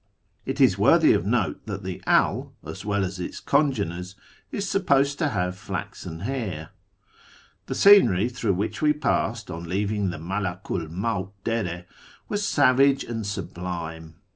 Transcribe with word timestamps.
It 0.47 0.59
is 0.59 0.79
worthy 0.79 1.13
of 1.13 1.27
note 1.27 1.61
that 1.67 1.83
the 1.83 2.01
Al, 2.07 2.53
as 2.65 2.83
well 2.83 3.05
as 3.05 3.19
its 3.19 3.39
congeners, 3.39 4.15
is 4.51 4.67
supposed 4.67 5.19
to 5.19 5.29
have 5.29 5.55
flaxen 5.55 6.21
hair. 6.21 6.71
The 7.67 7.75
scenery 7.75 8.27
through 8.27 8.53
which 8.55 8.81
we 8.81 8.93
passed 8.93 9.51
on 9.51 9.65
leaving 9.69 10.09
the 10.09 10.17
Malaku 10.17 10.79
'1 10.87 10.91
Mawt 10.91 11.31
Dere 11.43 11.85
was 12.27 12.43
savage 12.43 13.03
and 13.03 13.27
sublime. 13.27 14.15